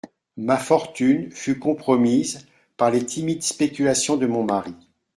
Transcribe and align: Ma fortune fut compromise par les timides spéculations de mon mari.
Ma 0.37 0.57
fortune 0.57 1.29
fut 1.29 1.59
compromise 1.59 2.47
par 2.75 2.89
les 2.89 3.05
timides 3.05 3.43
spéculations 3.43 4.17
de 4.17 4.25
mon 4.25 4.43
mari. 4.43 4.73